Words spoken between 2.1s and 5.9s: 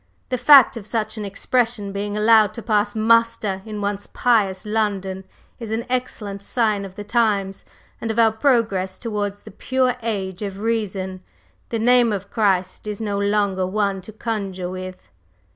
allowed to pass muster in once pious London is an